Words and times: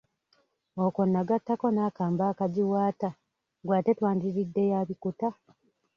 Okwo 0.85 1.01
nagattako 1.07 1.67
n'akambe 1.71 2.23
akagiwaata, 2.31 3.09
ggwe 3.61 3.73
ate 3.79 3.91
twandiridde 3.97 4.63
ya 4.71 4.79
bikuta? 4.87 5.29